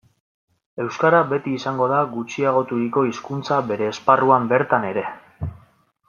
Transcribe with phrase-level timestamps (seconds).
[0.83, 5.05] Euskara beti izango da gutxiagoturiko hizkuntza bere esparruan bertan ere.